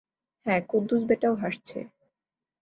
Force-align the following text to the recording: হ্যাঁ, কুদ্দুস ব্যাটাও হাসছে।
হ্যাঁ, 0.45 0.61
কুদ্দুস 0.61 1.01
ব্যাটাও 1.05 1.35
হাসছে। 1.35 1.79